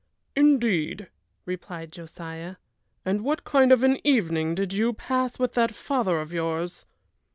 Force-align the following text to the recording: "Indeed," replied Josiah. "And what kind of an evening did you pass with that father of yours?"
"Indeed," 0.35 1.09
replied 1.45 1.91
Josiah. 1.91 2.55
"And 3.05 3.23
what 3.23 3.43
kind 3.43 3.71
of 3.71 3.83
an 3.83 3.99
evening 4.03 4.55
did 4.55 4.73
you 4.73 4.93
pass 4.93 5.37
with 5.37 5.53
that 5.53 5.75
father 5.75 6.19
of 6.19 6.33
yours?" 6.33 6.87